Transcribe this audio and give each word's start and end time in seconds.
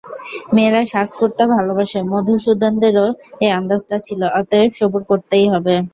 মেয়েরা 0.53 0.81
সাজ 0.91 1.09
করতে 1.19 1.43
ভালোবাসে 1.53 1.99
মধুসূদনেরও 2.11 3.07
এ 3.41 3.57
আন্দাজটা 3.57 3.97
ছিল, 4.07 4.21
অতএব 4.39 4.69
সবুর 4.79 5.03
করতেই 5.09 5.45
হবে। 5.53 5.75